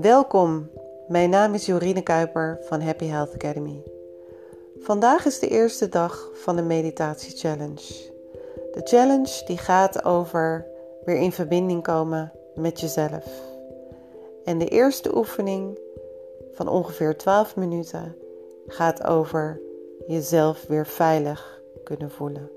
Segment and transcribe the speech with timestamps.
[0.00, 0.70] Welkom,
[1.08, 3.82] mijn naam is Jorine Kuiper van Happy Health Academy.
[4.78, 8.12] Vandaag is de eerste dag van de Meditatie Challenge.
[8.72, 10.66] De challenge die gaat over
[11.04, 13.24] weer in verbinding komen met jezelf.
[14.44, 15.78] En de eerste oefening
[16.52, 18.16] van ongeveer 12 minuten
[18.66, 19.60] gaat over
[20.06, 22.50] jezelf weer veilig kunnen voelen.